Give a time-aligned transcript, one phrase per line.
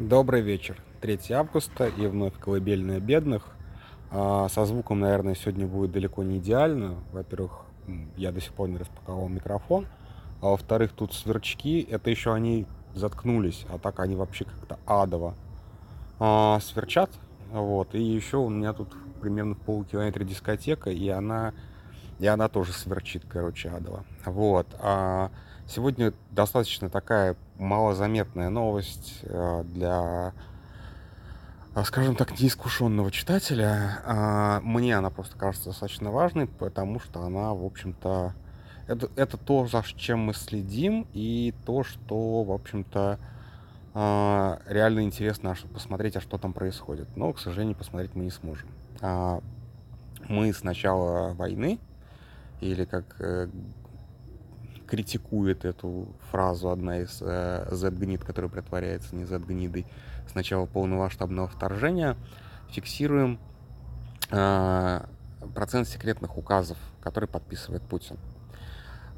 [0.00, 0.82] Добрый вечер.
[1.02, 3.44] 3 августа и вновь колыбельная бедных.
[4.10, 6.94] А, со звуком, наверное, сегодня будет далеко не идеально.
[7.12, 7.66] Во-первых,
[8.16, 9.86] я до сих пор не распаковал микрофон.
[10.40, 11.82] А во-вторых, тут сверчки.
[11.82, 15.34] Это еще они заткнулись, а так они вообще как-то адово
[16.18, 17.10] а, сверчат.
[17.52, 17.94] Вот.
[17.94, 18.88] И еще у меня тут
[19.20, 21.52] примерно в полукилометре дискотека, и она,
[22.20, 24.04] и она тоже сверчит, короче, адово.
[24.26, 24.66] Вот.
[24.78, 25.30] А
[25.66, 30.34] сегодня достаточно такая малозаметная новость э, для,
[31.74, 34.02] э, скажем так, неискушенного читателя.
[34.04, 38.34] А, мне она просто кажется достаточно важной, потому что она, в общем-то,
[38.86, 43.18] это, это то, за чем мы следим, и то, что, в общем-то,
[43.94, 47.16] э, реально интересно посмотреть, а что там происходит.
[47.16, 48.68] Но, к сожалению, посмотреть мы не сможем.
[49.00, 49.40] А,
[50.28, 51.78] мы с начала войны,
[52.60, 53.48] или как
[54.90, 59.86] критикует эту фразу одна из э, Z-гнид, которая притворяется не Z-гнидой
[60.28, 62.16] с начала полномасштабного вторжения,
[62.70, 63.38] фиксируем
[64.30, 65.00] э,
[65.54, 68.16] процент секретных указов, которые подписывает Путин.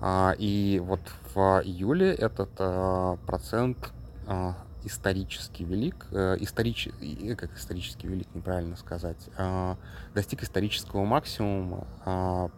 [0.00, 1.00] А, и вот
[1.34, 3.92] в июле этот э, процент
[4.26, 4.52] э,
[4.84, 6.90] исторически велик, э, историч,
[7.38, 9.76] как исторически велик, неправильно сказать, э,
[10.14, 12.48] достиг исторического максимума э,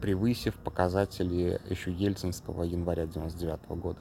[0.00, 3.98] превысив показатели еще ельцинского января 99 года.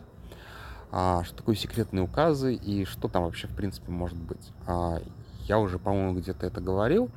[0.91, 4.51] А, что такое секретные указы и что там вообще в принципе может быть?
[4.65, 5.01] А,
[5.43, 7.09] я уже, по-моему, где-то это говорил.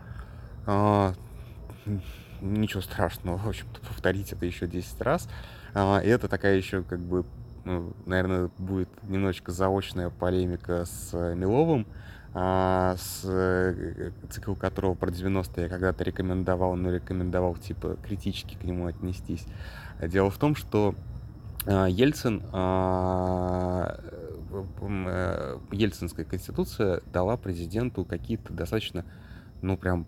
[0.67, 1.15] А,
[2.41, 5.29] ничего страшного, в общем-то, повторить это еще 10 раз.
[5.75, 7.25] А, и это такая еще, как бы,
[7.65, 11.87] ну, наверное, будет немножечко заочная полемика с Миловым,
[12.33, 18.87] с э, цикл которого про 90-е я когда-то рекомендовал, но рекомендовал типа критически к нему
[18.87, 19.47] отнестись.
[20.01, 20.95] Дело в том, что
[21.67, 23.99] а, Ельцин, а,
[24.51, 29.05] э, Ельцинская конституция дала президенту какие-то достаточно,
[29.61, 30.07] ну прям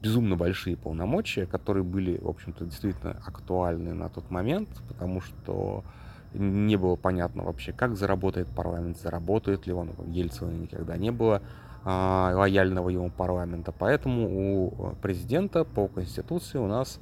[0.00, 5.84] безумно большие полномочия, которые были, в общем-то, действительно актуальны на тот момент, потому что
[6.32, 9.90] не было понятно вообще, как заработает парламент, заработает ли он.
[10.06, 11.42] Ельцина никогда не было
[11.84, 13.72] а, лояльного ему парламента.
[13.72, 17.00] Поэтому у президента по Конституции у нас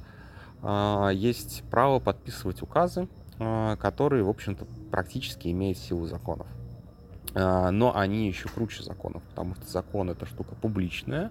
[0.61, 3.07] а, есть право подписывать указы,
[3.39, 6.47] а, которые, в общем-то, практически имеют силу законов.
[7.35, 11.29] Но они еще круче законов, потому что закон это штука публичная,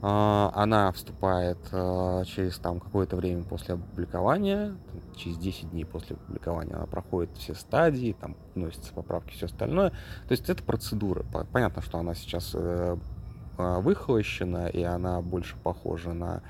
[0.00, 4.76] она вступает а, через там какое-то время после опубликования,
[5.16, 9.90] через 10 дней после опубликования она проходит все стадии, там вносятся поправки, все остальное.
[9.90, 11.24] То есть это процедура.
[11.52, 12.96] Понятно, что она сейчас э,
[13.56, 16.42] а, выхолощена, и она больше похожа на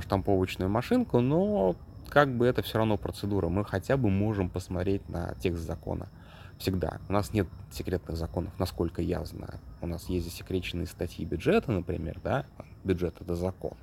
[0.00, 1.76] штамповочную машинку, но
[2.08, 3.48] как бы это все равно процедура.
[3.48, 6.08] Мы хотя бы можем посмотреть на текст закона
[6.58, 6.98] всегда.
[7.08, 9.60] У нас нет секретных законов, насколько я знаю.
[9.80, 12.46] У нас есть засекреченные статьи бюджета, например, да,
[12.84, 13.76] бюджет это закон.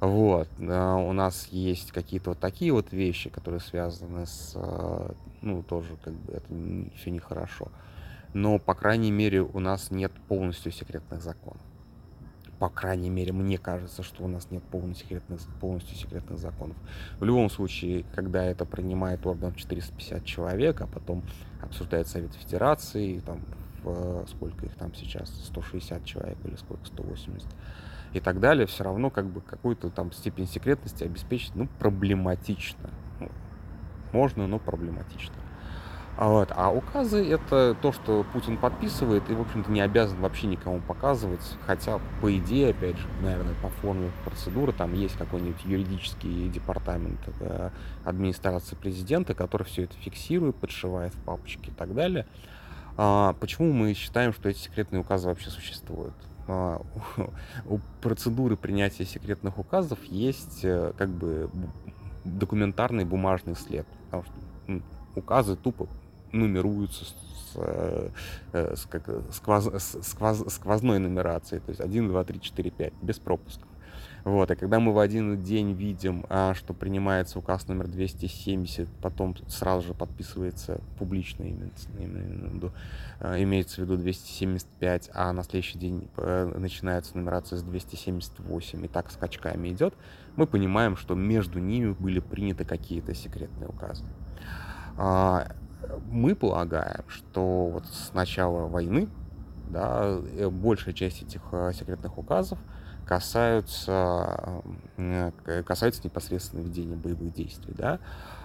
[0.00, 5.96] Вот, у нас есть какие-то вот такие вот вещи, которые связаны с, э, ну, тоже
[6.04, 6.46] как бы это
[6.96, 7.68] все нехорошо.
[8.34, 11.62] Но, по крайней мере, у нас нет полностью секретных законов
[12.58, 16.76] по крайней мере, мне кажется, что у нас нет полностью секретных, полностью секретных законов.
[17.20, 21.22] В любом случае, когда это принимает орган 450 человек, а потом
[21.60, 23.40] обсуждает Совет Федерации, там,
[23.82, 27.46] в, сколько их там сейчас, 160 человек или сколько, 180,
[28.14, 32.90] и так далее, все равно как бы какую-то там степень секретности обеспечить, ну, проблематично.
[33.20, 33.30] Ну,
[34.12, 35.34] можно, но проблематично.
[36.16, 36.48] А вот.
[36.54, 41.56] А указы это то, что Путин подписывает и, в общем-то, не обязан вообще никому показывать.
[41.66, 47.70] Хотя, по идее, опять же, наверное, по форме процедуры, там есть какой-нибудь юридический департамент э,
[48.04, 52.26] администрации президента, который все это фиксирует, подшивает в папочки и так далее.
[52.96, 56.14] А, почему мы считаем, что эти секретные указы вообще существуют?
[56.48, 56.80] А,
[57.66, 61.50] у процедуры принятия секретных указов есть э, как бы
[62.24, 63.86] документарный бумажный след.
[64.06, 64.32] Потому что
[65.14, 65.88] указы тупо
[66.32, 67.14] нумеруются с,
[67.56, 68.10] э,
[68.52, 69.68] с, как, сквоз,
[70.02, 73.68] сквоз, сквозной нумерацией, то есть 1, 2, 3, 4, 5, без пропусков.
[74.26, 79.36] Вот, и когда мы в один день видим, а, что принимается указ номер 270, потом
[79.46, 82.72] сразу же подписывается публично, имеется, имеется,
[83.20, 88.88] а, имеется в виду 275, а на следующий день э, начинается нумерация с 278, и
[88.88, 89.94] так скачками идет,
[90.34, 94.04] мы понимаем, что между ними были приняты какие-то секретные указы.
[96.10, 99.08] Мы полагаем, что вот с начала войны
[99.68, 102.58] да, э, большая часть этих э, секретных указов
[103.04, 104.62] касаются,
[104.96, 105.30] э,
[105.64, 107.74] касаются непосредственно ведения боевых действий.
[107.76, 108.00] Да?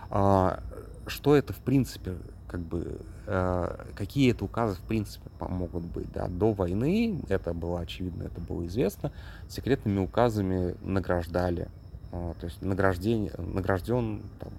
[0.10, 0.60] А,
[1.07, 2.16] что это, в принципе,
[2.48, 3.00] как бы,
[3.95, 6.27] какие это указы в принципе могут быть, да.
[6.27, 9.13] До войны это было очевидно, это было известно.
[9.48, 11.69] Секретными указами награждали,
[12.12, 14.51] то есть награждение, награжден там,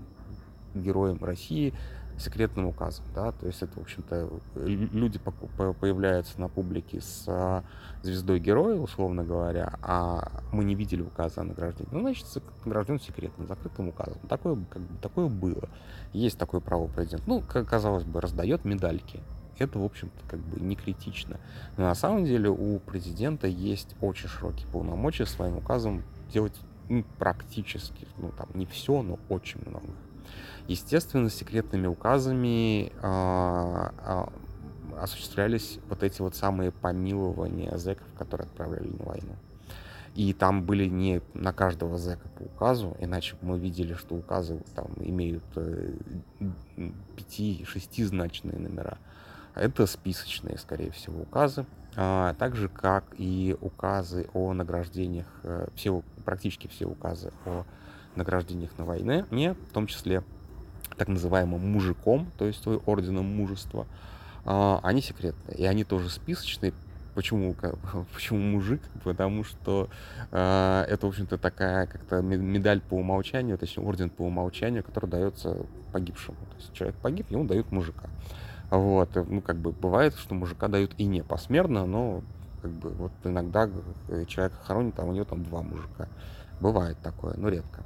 [0.75, 1.75] героем России
[2.19, 7.65] секретным указом, да, то есть это, в общем-то, люди появляются на публике с а,
[8.03, 12.27] звездой героя, условно говоря, а мы не видели указа о награждении, ну, значит,
[12.65, 14.19] награжден секретным, закрытым указом.
[14.29, 15.69] Такое, как бы, такое было.
[16.13, 17.27] Есть такое право президент.
[17.27, 19.21] Ну, как казалось бы, раздает медальки.
[19.59, 21.39] Это, в общем-то, как бы не критично.
[21.77, 28.07] Но на самом деле у президента есть очень широкие полномочия своим указом делать ну, практически,
[28.19, 29.87] ну, там, не все, но очень много.
[30.69, 34.33] Естественно, секретными указами а, а,
[35.01, 39.35] осуществлялись вот эти вот самые помилования зэков, которые отправляли на войну.
[40.15, 44.89] И там были не на каждого зэка по указу, иначе мы видели, что указы там
[44.99, 45.95] имеют э,
[47.17, 48.99] пяти-шестизначные номера.
[49.55, 51.65] Это списочные, скорее всего, указы.
[51.97, 57.65] А, так же, как и указы о награждениях, э, все, практически все указы о
[58.17, 60.23] награждениях на войне, не, в том числе
[60.97, 63.87] так называемым мужиком, то есть орденом мужества,
[64.45, 65.57] а, они секретные.
[65.57, 66.73] И они тоже списочные.
[67.15, 67.55] Почему,
[68.15, 68.81] почему мужик?
[69.05, 69.89] Потому что
[70.31, 75.67] э, это, в общем-то, такая как-то медаль по умолчанию, точнее, орден по умолчанию, который дается
[75.93, 76.39] погибшему.
[76.51, 78.09] То есть человек погиб, ему дают мужика.
[78.71, 79.11] Вот.
[79.15, 82.23] Ну, как бы бывает, что мужика дают и не посмертно, но
[82.63, 83.69] как бы вот иногда
[84.27, 86.09] человек хоронит, а у него там два мужика.
[86.61, 87.83] Бывает такое, но редко.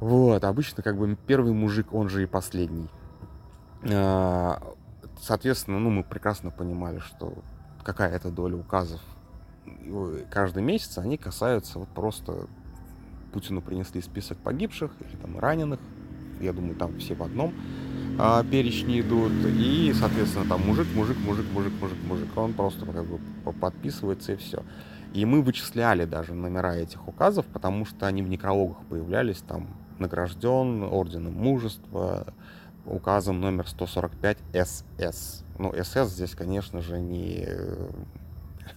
[0.00, 2.88] Вот, обычно как бы первый мужик, он же и последний.
[3.82, 4.62] А,
[5.20, 7.32] соответственно, ну, мы прекрасно понимали, что
[7.82, 9.00] какая-то доля указов
[10.30, 12.46] каждый месяц, они касаются вот просто
[13.32, 15.80] Путину принесли список погибших или там раненых,
[16.40, 17.52] я думаю, там все в одном
[18.18, 23.04] а, перечне идут, и, соответственно, там мужик, мужик, мужик, мужик, мужик, мужик, он просто как
[23.04, 23.18] бы
[23.60, 24.62] подписывается и все.
[25.12, 30.84] И мы вычисляли даже номера этих указов, потому что они в некрологах появлялись, там награжден
[30.84, 32.32] орденом мужества,
[32.84, 35.44] указом номер 145 СС.
[35.58, 37.48] Ну, СС здесь, конечно же, не,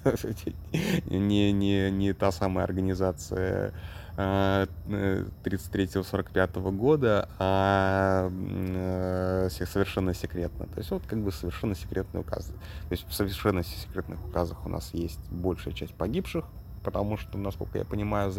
[1.06, 3.74] не, не, не та самая организация
[4.20, 10.66] 33-45 а, года, а э, совершенно секретно.
[10.66, 12.48] То есть вот как бы совершенно секретный указ.
[12.48, 16.44] То есть в совершенно секретных указах у нас есть большая часть погибших,
[16.84, 18.30] потому что, насколько я понимаю,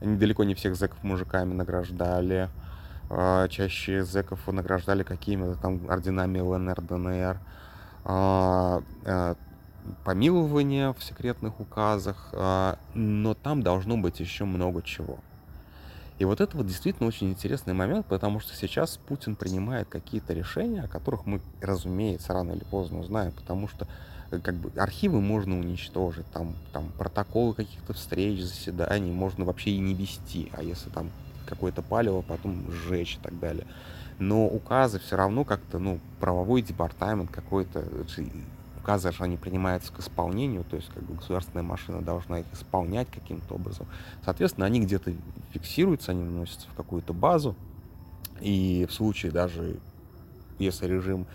[0.00, 2.48] зэков Далеко не всех зэков мужиками награждали.
[3.08, 7.38] А, чаще зэков награждали какими-то там орденами ЛНР, ДНР.
[8.04, 9.36] А, а,
[10.04, 12.32] помилование в секретных указах.
[12.94, 15.18] Но там должно быть еще много чего.
[16.20, 20.82] И вот это вот действительно очень интересный момент, потому что сейчас Путин принимает какие-то решения,
[20.82, 23.88] о которых мы, разумеется, рано или поздно узнаем, потому что
[24.38, 29.94] как бы архивы можно уничтожить, там, там протоколы каких-то встреч, заседаний можно вообще и не
[29.94, 31.10] вести, а если там
[31.46, 33.66] какое-то палево, потом сжечь и так далее.
[34.18, 37.84] Но указы все равно как-то, ну, правовой департамент какой-то,
[38.78, 43.08] указы же они принимаются к исполнению, то есть как бы государственная машина должна их исполнять
[43.10, 43.86] каким-то образом.
[44.24, 45.12] Соответственно, они где-то
[45.52, 47.56] фиксируются, они вносятся в какую-то базу,
[48.40, 49.78] и в случае даже,
[50.58, 51.26] если режим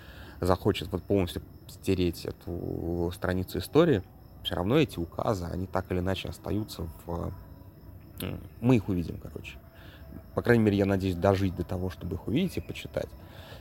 [0.41, 4.03] захочет вот полностью стереть эту страницу истории,
[4.43, 7.33] все равно эти указы, они так или иначе остаются в...
[8.61, 9.57] Мы их увидим, короче.
[10.33, 13.09] По крайней мере, я надеюсь дожить до того, чтобы их увидеть и почитать.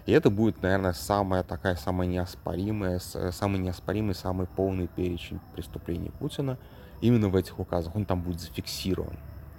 [0.07, 6.59] И это будет, наверное, самая такая, самая неоспоримая, самый неоспоримый, самый полный перечень преступлений Путина
[7.00, 7.97] именно в этих указах.
[7.97, 9.17] Он там будет зафиксирован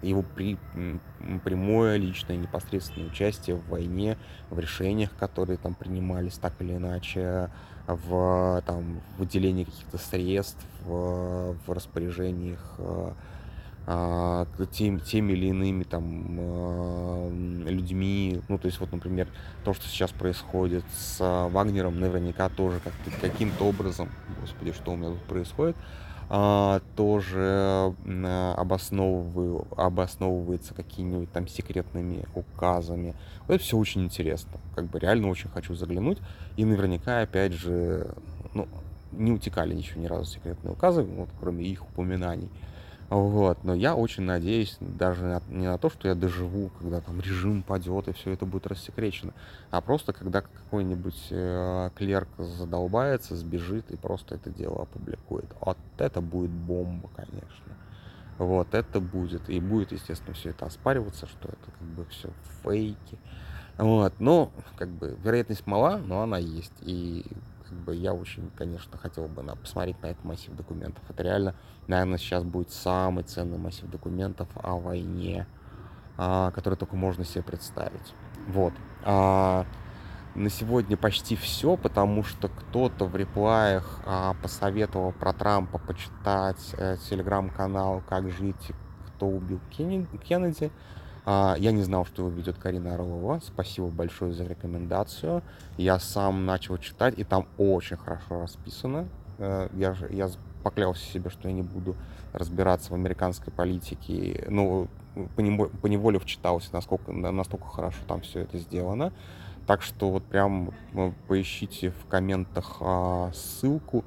[0.09, 0.57] его при,
[1.43, 4.17] прямое личное непосредственное участие в войне,
[4.50, 7.50] в решениях, которые там принимались так или иначе,
[7.88, 12.79] в там, выделении каких-то средств, в, в распоряжениях
[13.88, 17.29] а, тем, теми или иными там а,
[17.67, 18.41] людьми.
[18.47, 19.27] Ну, то есть, вот, например,
[19.63, 21.19] то, что сейчас происходит с
[21.50, 24.09] Вагнером, наверняка тоже как каким-то образом,
[24.41, 25.75] господи, что у меня тут происходит,
[26.96, 27.94] тоже
[28.58, 33.13] обосновываю, обосновывается какими-нибудь там секретными указами.
[33.48, 34.60] это все очень интересно.
[34.75, 36.17] Как бы реально очень хочу заглянуть.
[36.58, 38.08] И наверняка, опять же,
[38.53, 38.67] ну,
[39.12, 42.50] не утекали ничего ни разу секретные указы, вот, кроме их упоминаний.
[43.09, 43.63] Вот.
[43.63, 48.07] Но я очень надеюсь даже не на то, что я доживу, когда там режим падет
[48.07, 49.33] и все это будет рассекречено,
[49.69, 55.45] а просто когда какой-нибудь э, клерк задолбается, сбежит и просто это дело опубликует.
[55.62, 57.75] Вот это будет бомба, конечно.
[58.38, 59.50] Вот это будет.
[59.50, 62.29] И будет, естественно, все это оспариваться, что это как бы все
[62.63, 63.17] фейки
[63.77, 66.74] Вот, ну, как бы, вероятность мала, но она есть.
[66.81, 67.25] И
[67.67, 71.03] как бы я очень, конечно, хотел бы на, посмотреть на этот массив документов.
[71.10, 71.55] Это реально,
[71.88, 75.48] наверное, сейчас будет самый ценный массив документов о войне,
[76.17, 78.13] а, который только можно себе представить.
[78.48, 78.74] Вот.
[79.03, 79.65] А,
[80.36, 86.98] на сегодня почти все, потому что кто-то в реплаях а, посоветовал про Трампа почитать э,
[87.10, 88.72] телеграм-канал «Как жить,
[89.07, 90.72] кто убил Кеннеди».
[91.25, 93.41] А, я не знал, что его ведет Карина Орлова.
[93.44, 95.41] Спасибо большое за рекомендацию.
[95.77, 99.08] Я сам начал читать, и там очень хорошо расписано.
[99.39, 100.29] Э, я, я
[100.63, 101.96] поклялся себе, что я не буду
[102.32, 104.46] разбираться в американской политике.
[104.50, 104.88] Ну,
[105.36, 109.12] по неволе вчитался, насколько, настолько хорошо там все это сделано.
[109.65, 114.05] Так что вот прям ну, поищите в комментах а, ссылку.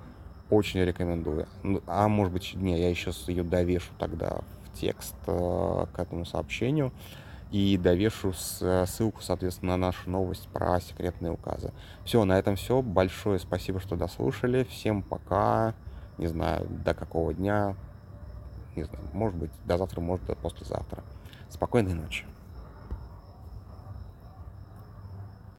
[0.50, 1.46] Очень рекомендую.
[1.86, 4.40] А может быть, не, я еще ее довешу тогда
[4.80, 6.92] текст э, к этому сообщению
[7.50, 11.72] и довешу э, ссылку, соответственно, на нашу новость про секретные указы.
[12.04, 12.82] Все, на этом все.
[12.82, 14.64] Большое спасибо, что дослушали.
[14.64, 15.74] Всем пока.
[16.18, 17.74] Не знаю, до какого дня.
[18.76, 21.02] Не знаю, может быть, до завтра, может, до послезавтра.
[21.48, 22.26] Спокойной ночи.